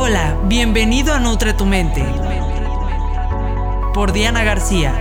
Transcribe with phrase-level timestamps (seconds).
[0.00, 2.06] Hola, bienvenido a Nutre tu Mente
[3.92, 4.94] por Diana García.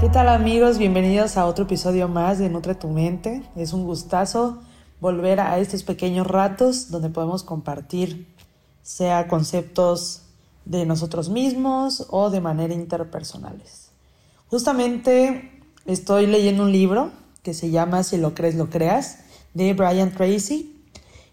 [0.00, 0.78] ¿Qué tal amigos?
[0.78, 3.44] Bienvenidos a otro episodio más de Nutre tu Mente.
[3.54, 4.62] Es un gustazo
[5.00, 8.26] volver a estos pequeños ratos donde podemos compartir,
[8.82, 10.22] sea conceptos
[10.64, 13.92] de nosotros mismos o de manera interpersonales.
[14.48, 17.12] Justamente estoy leyendo un libro
[17.44, 19.20] que se llama Si lo crees, lo creas,
[19.54, 20.81] de Brian Tracy.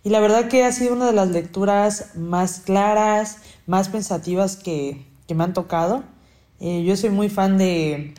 [0.04, 3.38] Y la verdad que ha sido una de las lecturas más claras,
[3.68, 6.04] más pensativas que, me han tocado.
[6.60, 8.16] Eh, yo soy muy fan de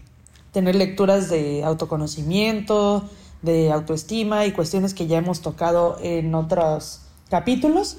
[0.52, 3.09] tener lecturas de autoconocimiento,
[3.42, 7.98] de autoestima y cuestiones que ya hemos tocado en otros capítulos.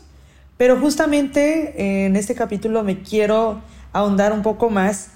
[0.58, 3.62] Pero justamente en este capítulo me quiero
[3.94, 5.10] ahondar un poco más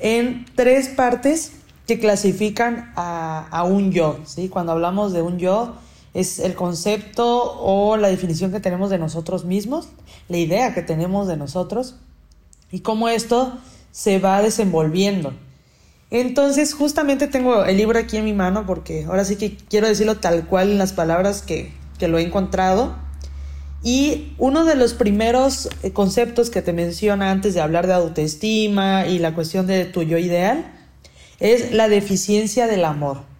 [0.00, 1.52] en tres partes
[1.86, 4.18] que clasifican a, un yo.
[4.24, 4.48] ¿sí?
[4.48, 5.76] Cuando hablamos de un yo,
[6.14, 9.88] es el concepto o la definición que tenemos de nosotros mismos,
[10.28, 11.96] la idea que tenemos de nosotros
[12.70, 13.58] y cómo esto
[13.90, 15.34] se va desenvolviendo.
[16.10, 20.18] Entonces, justamente tengo el libro aquí en mi mano porque ahora sí que quiero decirlo
[20.18, 22.94] tal cual en las palabras que, que lo he encontrado.
[23.82, 29.06] Y uno de los primeros eh, conceptos que te menciona antes de hablar de autoestima
[29.06, 30.72] y la cuestión de tu yo ideal
[31.38, 33.33] es la deficiencia del amor.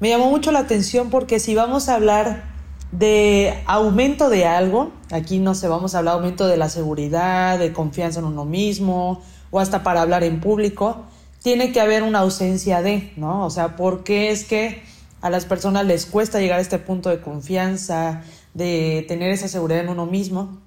[0.00, 2.44] Me llamó mucho la atención porque si vamos a hablar
[2.90, 7.58] de aumento de algo, aquí no sé, vamos a hablar de aumento de la seguridad,
[7.58, 11.04] de confianza en uno mismo, o hasta para hablar en público,
[11.42, 13.44] tiene que haber una ausencia de, ¿no?
[13.44, 14.82] O sea, ¿por qué es que
[15.20, 18.22] a las personas les cuesta llegar a este punto de confianza,
[18.54, 20.58] de tener esa seguridad en uno mismo?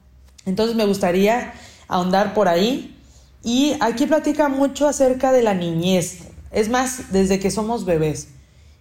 [0.46, 1.54] Entonces me gustaría
[1.88, 3.00] ahondar por ahí.
[3.44, 6.20] Y aquí platica mucho acerca de la niñez,
[6.52, 8.28] es más, desde que somos bebés.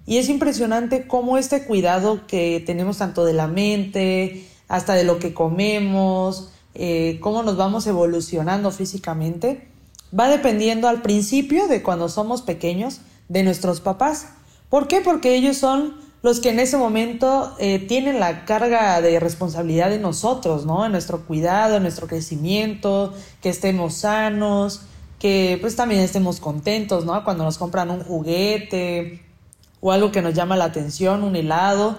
[0.06, 5.19] Y es impresionante cómo este cuidado que tenemos tanto de la mente, hasta de lo
[5.19, 9.69] que comemos, eh, cómo nos vamos evolucionando físicamente,
[10.19, 14.28] va dependiendo al principio de cuando somos pequeños de nuestros papás.
[14.69, 15.00] ¿Por qué?
[15.00, 19.99] Porque ellos son los que en ese momento eh, tienen la carga de responsabilidad de
[19.99, 20.84] nosotros, ¿no?
[20.87, 24.82] En nuestro cuidado, en nuestro crecimiento, que estemos sanos,
[25.19, 27.22] que pues también estemos contentos, ¿no?
[27.25, 29.21] Cuando nos compran un juguete
[29.82, 31.98] o algo que nos llama la atención, un helado.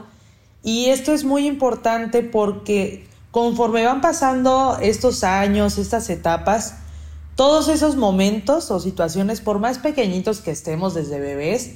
[0.64, 6.78] Y esto es muy importante porque conforme van pasando estos años, estas etapas,
[7.36, 11.76] todos esos momentos o situaciones, por más pequeñitos que estemos desde bebés,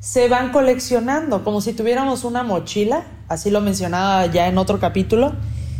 [0.00, 5.34] se van coleccionando, como si tuviéramos una mochila, así lo mencionaba ya en otro capítulo,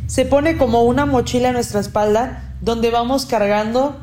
[0.06, 3.96] se pone como una mochila en nuestra espalda donde vamos cargando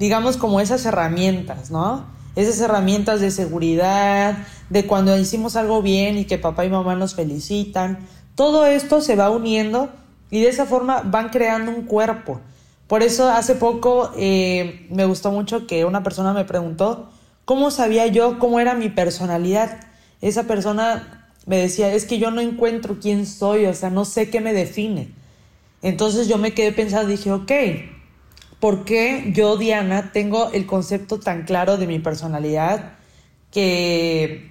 [0.00, 2.06] digamos, como esas herramientas, ¿no?
[2.36, 7.14] Esas herramientas de seguridad, de cuando hicimos algo bien y que papá y mamá nos
[7.14, 7.98] felicitan.
[8.34, 9.90] Todo esto se va uniendo
[10.30, 12.40] y de esa forma van creando un cuerpo.
[12.86, 17.10] Por eso hace poco eh, me gustó mucho que una persona me preguntó
[17.44, 19.80] cómo sabía yo cómo era mi personalidad.
[20.20, 24.30] Esa persona me decía, es que yo no encuentro quién soy, o sea, no sé
[24.30, 25.12] qué me define.
[25.82, 27.52] Entonces yo me quedé pensando, dije, ok,
[28.60, 32.92] por qué yo, Diana, tengo el concepto tan claro de mi personalidad
[33.50, 34.50] que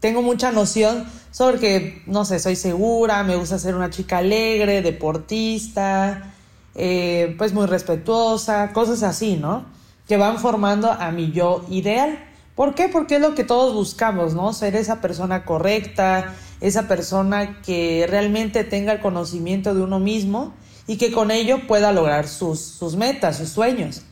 [0.00, 4.82] tengo mucha noción sobre que, no sé, soy segura, me gusta ser una chica alegre,
[4.82, 6.32] deportista,
[6.74, 9.64] eh, pues muy respetuosa, cosas así, ¿no?
[10.06, 12.24] Que van formando a mi yo ideal.
[12.54, 12.88] ¿Por qué?
[12.88, 14.52] Porque es lo que todos buscamos, ¿no?
[14.52, 20.54] Ser esa persona correcta, esa persona que realmente tenga el conocimiento de uno mismo
[20.88, 24.02] y que con ello pueda lograr sus, sus metas, sus sueños.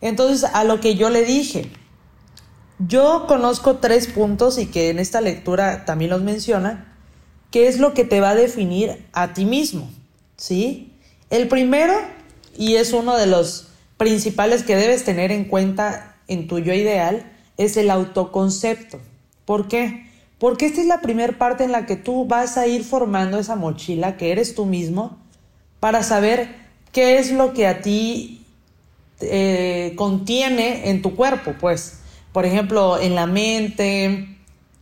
[0.00, 1.70] Entonces, a lo que yo le dije,
[2.78, 6.96] yo conozco tres puntos y que en esta lectura también los menciona,
[7.50, 9.90] que es lo que te va a definir a ti mismo,
[10.36, 10.94] ¿sí?
[11.30, 11.94] El primero,
[12.56, 17.30] y es uno de los principales que debes tener en cuenta en tu yo ideal,
[17.56, 19.00] es el autoconcepto.
[19.44, 20.06] ¿Por qué?
[20.38, 23.56] Porque esta es la primera parte en la que tú vas a ir formando esa
[23.56, 25.18] mochila que eres tú mismo
[25.80, 26.54] para saber
[26.92, 28.46] qué es lo que a ti
[29.20, 32.00] eh, contiene en tu cuerpo, pues,
[32.32, 34.36] por ejemplo, en la mente,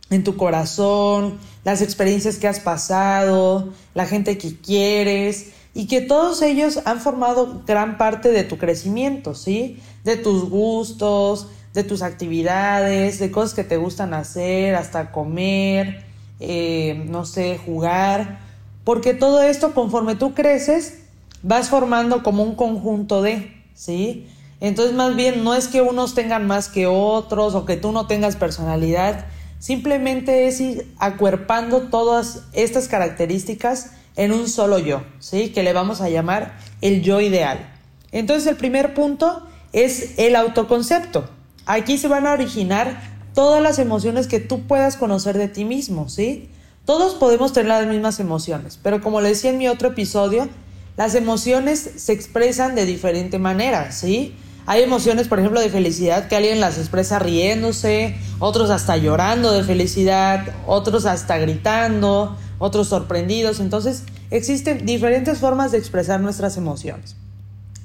[0.09, 6.41] en tu corazón, las experiencias que has pasado, la gente que quieres y que todos
[6.41, 9.79] ellos han formado gran parte de tu crecimiento, ¿sí?
[10.03, 16.03] De tus gustos, de tus actividades, de cosas que te gustan hacer, hasta comer,
[16.39, 18.48] eh, no sé, jugar.
[18.83, 20.99] Porque todo esto, conforme tú creces,
[21.43, 24.27] vas formando como un conjunto de, ¿sí?
[24.61, 28.07] Entonces, más bien, no es que unos tengan más que otros o que tú no
[28.07, 29.25] tengas personalidad,
[29.59, 35.49] simplemente es ir acuerpando todas estas características en un solo yo, ¿sí?
[35.49, 37.73] Que le vamos a llamar el yo ideal.
[38.11, 41.29] Entonces el primer punto es el autoconcepto.
[41.65, 43.01] Aquí se van a originar
[43.33, 46.49] todas las emociones que tú puedas conocer de ti mismo, ¿sí?
[46.85, 50.49] Todos podemos tener las mismas emociones, pero como le decía en mi otro episodio,
[50.97, 54.35] las emociones se expresan de diferente manera, ¿sí?
[54.65, 59.63] Hay emociones, por ejemplo, de felicidad que alguien las expresa riéndose, otros hasta llorando de
[59.63, 63.59] felicidad, otros hasta gritando, otros sorprendidos.
[63.61, 67.15] Entonces, existen diferentes formas de expresar nuestras emociones.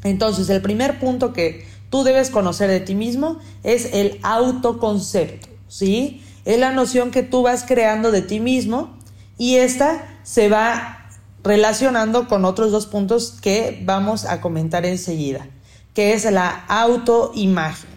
[0.03, 6.21] Entonces, el primer punto que tú debes conocer de ti mismo es el autoconcepto, ¿sí?
[6.45, 8.99] Es la noción que tú vas creando de ti mismo
[9.39, 11.09] y esta se va
[11.43, 15.47] relacionando con otros dos puntos que vamos a comentar enseguida,
[15.93, 17.91] que es la autoimagen.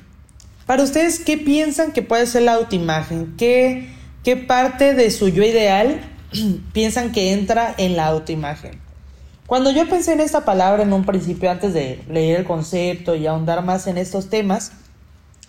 [0.66, 3.36] Para ustedes, ¿qué piensan que puede ser la autoimagen?
[3.38, 3.90] ¿Qué,
[4.24, 6.02] qué parte de su yo ideal
[6.74, 8.80] piensan que entra en la autoimagen?
[9.48, 13.28] Cuando yo pensé en esta palabra en un principio, antes de leer el concepto y
[13.28, 14.74] ahondar más en estos temas,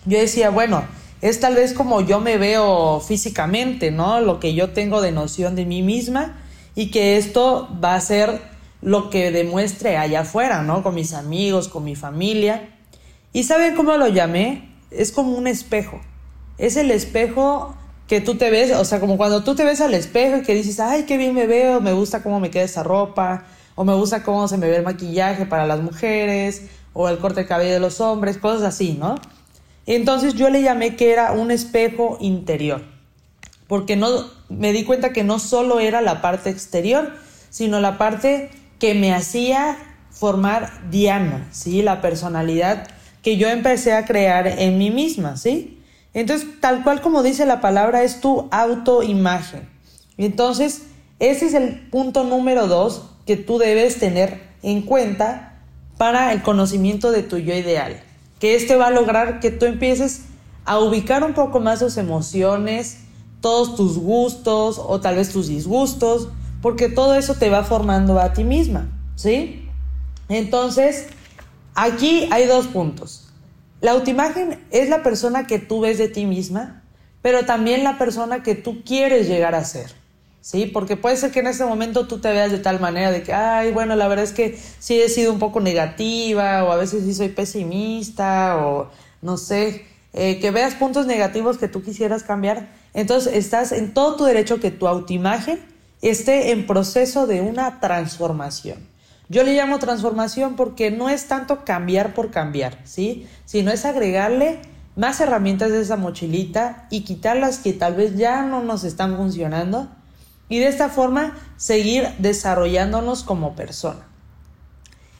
[0.05, 0.83] yo decía, bueno,
[1.21, 4.21] es tal vez como yo me veo físicamente, ¿no?
[4.21, 6.39] Lo que yo tengo de noción de mí misma
[6.75, 8.41] y que esto va a ser
[8.81, 10.81] lo que demuestre allá afuera, ¿no?
[10.83, 12.69] Con mis amigos, con mi familia.
[13.33, 14.73] ¿Y saben cómo lo llamé?
[14.91, 15.99] Es como un espejo.
[16.57, 17.75] Es el espejo
[18.07, 20.55] que tú te ves, o sea, como cuando tú te ves al espejo y que
[20.55, 23.45] dices, ay, qué bien me veo, me gusta cómo me queda esa ropa,
[23.75, 26.63] o me gusta cómo se me ve el maquillaje para las mujeres,
[26.93, 29.15] o el corte de cabello de los hombres, cosas así, ¿no?
[29.89, 32.83] Entonces yo le llamé que era un espejo interior,
[33.67, 34.07] porque no
[34.47, 37.11] me di cuenta que no solo era la parte exterior,
[37.49, 39.79] sino la parte que me hacía
[40.11, 41.81] formar Diana, ¿sí?
[41.81, 42.87] La personalidad
[43.23, 45.81] que yo empecé a crear en mí misma, ¿sí?
[46.13, 49.67] Entonces, tal cual como dice la palabra, es tu autoimagen.
[50.19, 50.83] Entonces,
[51.17, 55.63] ese es el punto número dos que tú debes tener en cuenta
[55.97, 58.03] para el conocimiento de tu yo ideal.
[58.39, 60.23] Que este va a lograr que tú empieces
[60.65, 62.99] a ubicar un poco más tus emociones,
[63.41, 66.29] todos tus gustos o tal vez tus disgustos,
[66.61, 69.67] porque todo eso te va formando a ti misma, ¿sí?
[70.27, 71.07] Entonces,
[71.75, 73.29] aquí hay dos puntos.
[73.81, 76.83] La autoimagen es la persona que tú ves de ti misma,
[77.21, 79.98] pero también la persona que tú quieres llegar a ser.
[80.41, 80.65] ¿Sí?
[80.65, 83.33] Porque puede ser que en ese momento tú te veas de tal manera de que,
[83.33, 87.03] ay, bueno, la verdad es que sí he sido un poco negativa o a veces
[87.03, 88.89] sí soy pesimista o
[89.21, 92.69] no sé, eh, que veas puntos negativos que tú quisieras cambiar.
[92.93, 95.59] Entonces estás en todo tu derecho que tu autoimagen
[96.01, 98.87] esté en proceso de una transformación.
[99.27, 103.27] Yo le llamo transformación porque no es tanto cambiar por cambiar, ¿sí?
[103.45, 104.59] Sino es agregarle
[104.95, 109.15] más herramientas de esa mochilita y quitar las que tal vez ya no nos están
[109.17, 109.87] funcionando
[110.49, 114.07] y de esta forma seguir desarrollándonos como persona.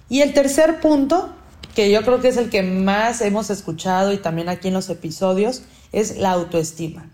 [0.10, 1.30] Y el tercer punto,
[1.76, 4.90] que yo creo que es el que más hemos escuchado y también aquí en los
[4.90, 5.62] episodios,
[5.92, 7.10] es la autoestima.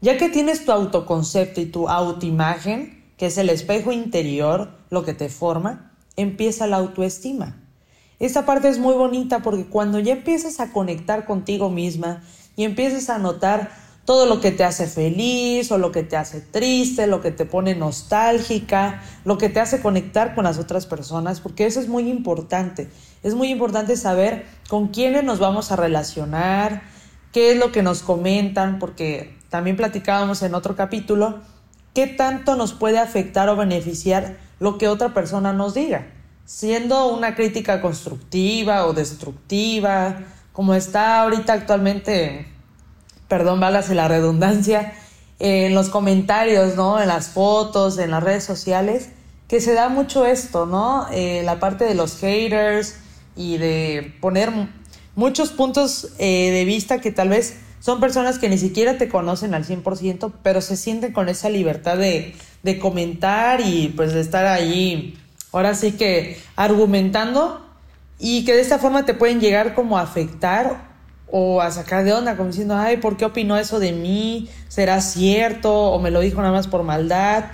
[0.00, 5.14] Ya que tienes tu autoconcepto y tu autoimagen, que es el espejo interior, lo que
[5.14, 7.60] te forma, empieza la autoestima.
[8.18, 12.22] Esta parte es muy bonita porque cuando ya empiezas a conectar contigo misma
[12.56, 13.70] y empiezas a notar
[14.04, 17.46] todo lo que te hace feliz o lo que te hace triste, lo que te
[17.46, 22.10] pone nostálgica, lo que te hace conectar con las otras personas, porque eso es muy
[22.10, 22.90] importante.
[23.22, 26.82] Es muy importante saber con quiénes nos vamos a relacionar,
[27.32, 31.40] qué es lo que nos comentan, porque también platicábamos en otro capítulo,
[31.94, 36.08] qué tanto nos puede afectar o beneficiar lo que otra persona nos diga,
[36.44, 40.18] siendo una crítica constructiva o destructiva,
[40.52, 42.53] como está ahorita actualmente
[43.34, 44.92] perdón, válase la redundancia,
[45.40, 47.02] en los comentarios, ¿no?
[47.02, 49.08] En las fotos, en las redes sociales,
[49.48, 51.08] que se da mucho esto, ¿no?
[51.10, 52.94] Eh, la parte de los haters
[53.34, 54.52] y de poner
[55.16, 59.52] muchos puntos eh, de vista que tal vez son personas que ni siquiera te conocen
[59.52, 64.46] al 100%, pero se sienten con esa libertad de, de comentar y pues de estar
[64.46, 65.18] ahí,
[65.50, 67.66] ahora sí que argumentando
[68.20, 70.93] y que de esta forma te pueden llegar como a afectar
[71.36, 74.48] o a sacar de onda, como diciendo, ay, ¿por qué opinó eso de mí?
[74.68, 75.74] ¿Será cierto?
[75.90, 77.46] ¿O me lo dijo nada más por maldad?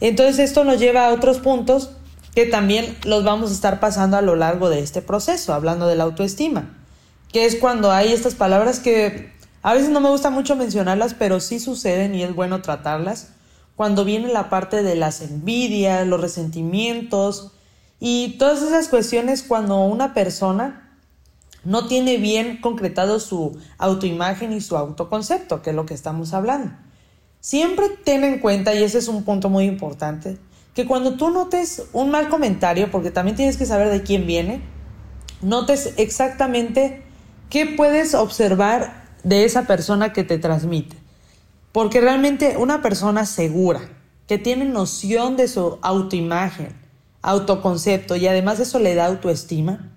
[0.00, 1.92] Entonces esto nos lleva a otros puntos
[2.34, 5.94] que también los vamos a estar pasando a lo largo de este proceso, hablando de
[5.94, 6.76] la autoestima,
[7.32, 9.30] que es cuando hay estas palabras que
[9.62, 13.28] a veces no me gusta mucho mencionarlas, pero sí suceden y es bueno tratarlas,
[13.76, 17.52] cuando viene la parte de las envidias, los resentimientos
[18.00, 20.89] y todas esas cuestiones cuando una persona
[21.64, 26.72] no tiene bien concretado su autoimagen y su autoconcepto, que es lo que estamos hablando.
[27.40, 30.38] Siempre ten en cuenta, y ese es un punto muy importante,
[30.74, 34.62] que cuando tú notes un mal comentario, porque también tienes que saber de quién viene,
[35.42, 37.02] notes exactamente
[37.48, 40.96] qué puedes observar de esa persona que te transmite.
[41.72, 43.80] Porque realmente una persona segura,
[44.26, 46.74] que tiene noción de su autoimagen,
[47.22, 49.90] autoconcepto y además eso le da autoestima,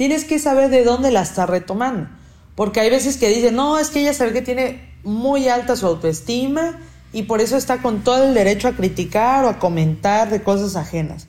[0.00, 2.08] tienes que saber de dónde la está retomando.
[2.54, 5.86] Porque hay veces que dicen, no, es que ella sabe que tiene muy alta su
[5.86, 6.80] autoestima
[7.12, 10.74] y por eso está con todo el derecho a criticar o a comentar de cosas
[10.74, 11.28] ajenas.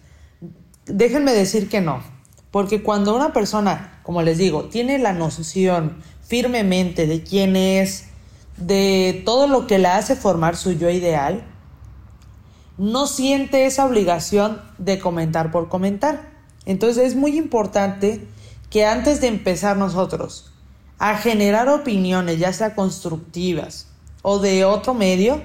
[0.85, 2.01] Déjenme decir que no,
[2.49, 8.05] porque cuando una persona, como les digo, tiene la noción firmemente de quién es,
[8.55, 11.43] de todo lo que la hace formar su yo ideal,
[12.77, 16.31] no siente esa obligación de comentar por comentar.
[16.65, 18.29] Entonces es muy importante
[18.71, 20.51] que antes de empezar nosotros
[20.97, 23.87] a generar opiniones, ya sea constructivas
[24.23, 25.43] o de otro medio,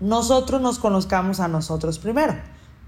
[0.00, 2.34] nosotros nos conozcamos a nosotros primero.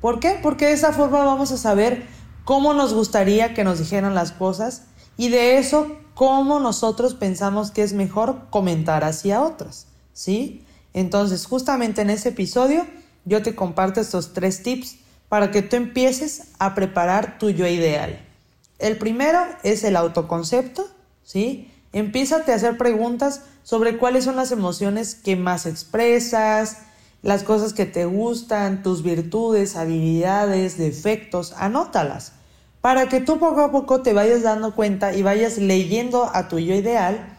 [0.01, 0.39] ¿Por qué?
[0.43, 2.07] Porque de esa forma vamos a saber
[2.45, 4.85] cómo nos gustaría que nos dijeran las cosas
[5.19, 10.65] y de eso cómo nosotros pensamos que es mejor comentar hacia otras, ¿sí?
[10.95, 12.87] Entonces, justamente en ese episodio
[13.27, 14.97] yo te comparto estos tres tips
[15.29, 18.28] para que tú empieces a preparar tu yo ideal.
[18.79, 20.87] El primero es el autoconcepto,
[21.25, 21.71] ¿sí?
[21.93, 26.79] Empiezate a hacer preguntas sobre cuáles son las emociones que más expresas,
[27.23, 32.33] las cosas que te gustan, tus virtudes, habilidades, defectos, anótalas,
[32.81, 36.59] para que tú poco a poco te vayas dando cuenta y vayas leyendo a tu
[36.59, 37.39] yo ideal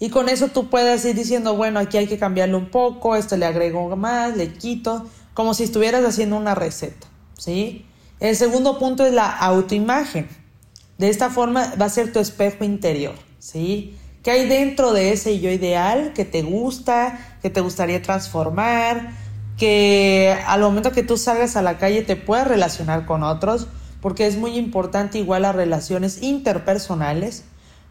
[0.00, 3.36] y con eso tú puedas ir diciendo, bueno, aquí hay que cambiarlo un poco, esto
[3.36, 7.06] le agrego más, le quito, como si estuvieras haciendo una receta,
[7.38, 7.86] ¿sí?
[8.20, 10.28] El segundo punto es la autoimagen.
[10.98, 13.96] De esta forma va a ser tu espejo interior, ¿sí?
[14.22, 19.10] ¿Qué hay dentro de ese yo ideal que te gusta, que te gustaría transformar,
[19.58, 23.66] que al momento que tú salgas a la calle te puedas relacionar con otros?
[24.00, 27.44] Porque es muy importante igual las relaciones interpersonales,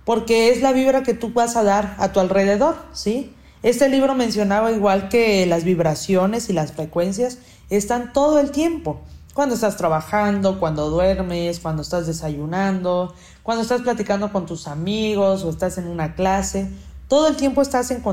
[0.05, 3.33] porque es la vibra que tú vas a dar a tu alrededor, ¿sí?
[3.61, 7.39] Este libro mencionaba igual que las vibraciones y las frecuencias
[7.69, 9.01] están todo el tiempo
[9.33, 15.49] cuando estás trabajando, cuando duermes, cuando estás desayunando, cuando estás platicando con tus amigos o
[15.49, 16.69] estás en una clase,
[17.07, 18.03] todo el tiempo estás en,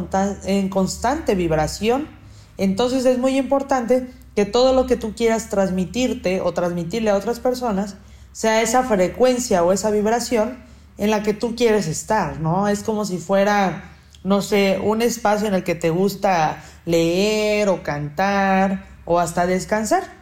[0.44, 2.08] en constante vibración.
[2.56, 7.40] Entonces es muy importante que todo lo que tú quieras transmitirte o transmitirle a otras
[7.40, 7.96] personas
[8.32, 10.58] sea esa frecuencia o esa vibración
[10.98, 12.68] en la que tú quieres estar, ¿no?
[12.68, 13.90] Es como si fuera,
[14.22, 20.19] no sé, un espacio en el que te gusta leer o cantar o hasta descansar.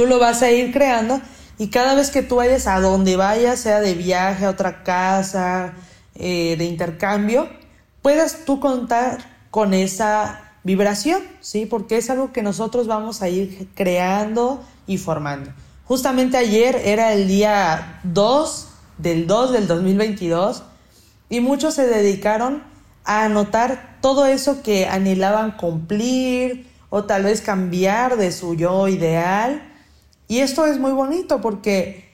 [0.00, 1.20] Tú lo vas a ir creando
[1.58, 5.74] y cada vez que tú vayas a donde vayas, sea de viaje a otra casa,
[6.14, 7.50] eh, de intercambio,
[8.00, 9.18] puedas tú contar
[9.50, 11.66] con esa vibración, ¿sí?
[11.66, 15.50] Porque es algo que nosotros vamos a ir creando y formando.
[15.84, 20.62] Justamente ayer era el día 2 del 2 del 2022
[21.28, 22.62] y muchos se dedicaron
[23.04, 29.66] a anotar todo eso que anhelaban cumplir o tal vez cambiar de su yo ideal
[30.30, 32.08] y esto es muy bonito porque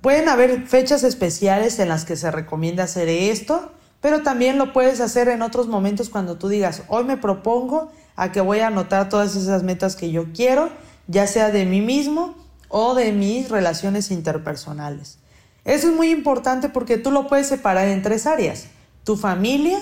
[0.00, 5.02] pueden haber fechas especiales en las que se recomienda hacer esto, pero también lo puedes
[5.02, 9.10] hacer en otros momentos cuando tú digas, hoy me propongo a que voy a anotar
[9.10, 10.70] todas esas metas que yo quiero,
[11.08, 12.36] ya sea de mí mismo
[12.70, 15.18] o de mis relaciones interpersonales.
[15.66, 18.68] Eso es muy importante porque tú lo puedes separar en tres áreas,
[19.04, 19.78] tu familia,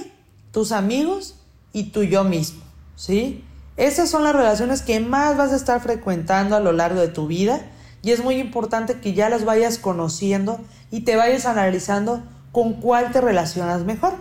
[0.51, 1.37] tus amigos
[1.73, 2.65] y tu yo mismo,
[2.97, 3.45] ¿sí?
[3.77, 7.29] Esas son las relaciones que más vas a estar frecuentando a lo largo de tu
[7.29, 7.65] vida
[8.03, 10.61] y es muy importante que ya las vayas conociendo
[10.91, 12.23] y te vayas analizando
[12.53, 14.15] con cuál te relacionas mejor.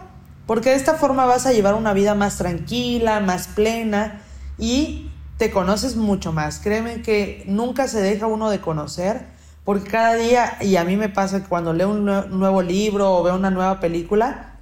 [0.46, 4.22] Porque de esta forma vas a llevar una vida más tranquila, más plena
[4.58, 6.60] y te conoces mucho más.
[6.60, 11.10] Créeme que nunca se deja uno de conocer porque cada día, y a mí me
[11.10, 14.60] pasa que cuando leo un nuevo libro o veo una nueva película,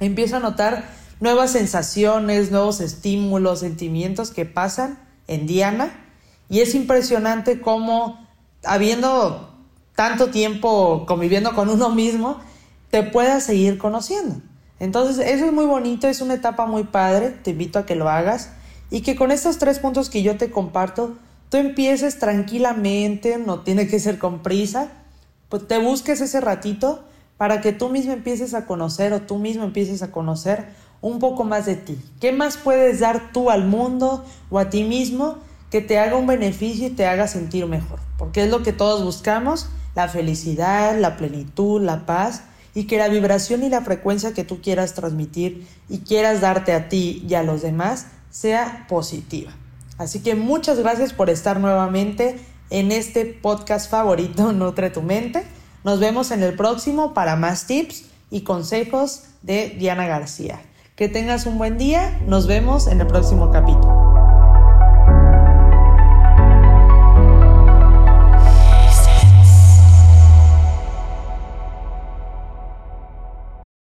[0.00, 0.90] empiezo a notar
[1.20, 4.98] nuevas sensaciones, nuevos estímulos, sentimientos que pasan
[5.28, 5.92] en Diana.
[6.48, 8.28] Y es impresionante cómo
[8.64, 9.50] habiendo
[9.94, 12.38] tanto tiempo conviviendo con uno mismo,
[12.90, 14.36] te puedas seguir conociendo.
[14.78, 18.08] Entonces, eso es muy bonito, es una etapa muy padre, te invito a que lo
[18.08, 18.50] hagas
[18.90, 21.16] y que con estos tres puntos que yo te comparto,
[21.50, 24.88] tú empieces tranquilamente, no tiene que ser con prisa,
[25.48, 27.04] pues te busques ese ratito
[27.36, 30.68] para que tú mismo empieces a conocer o tú mismo empieces a conocer
[31.02, 31.98] un poco más de ti.
[32.20, 35.38] ¿Qué más puedes dar tú al mundo o a ti mismo
[35.70, 39.04] que te haga un beneficio y te haga sentir mejor, porque es lo que todos
[39.04, 42.42] buscamos, la felicidad, la plenitud, la paz,
[42.74, 46.88] y que la vibración y la frecuencia que tú quieras transmitir y quieras darte a
[46.88, 49.52] ti y a los demás sea positiva.
[49.98, 52.38] Así que muchas gracias por estar nuevamente
[52.70, 55.44] en este podcast favorito Nutre tu mente.
[55.84, 60.60] Nos vemos en el próximo para más tips y consejos de Diana García.
[60.94, 63.99] Que tengas un buen día, nos vemos en el próximo capítulo.